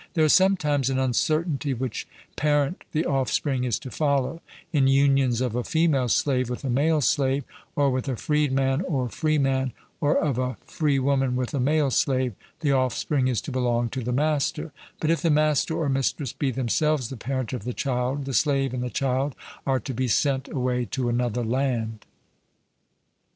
[0.15, 4.41] There is sometimes an uncertainty which parent the offspring is to follow:
[4.73, 7.43] in unions of a female slave with a male slave,
[7.75, 11.91] or with a freedman or free man, or of a free woman with a male
[11.91, 16.33] slave, the offspring is to belong to the master; but if the master or mistress
[16.33, 19.35] be themselves the parent of the child, the slave and the child
[19.67, 22.07] are to be sent away to another land.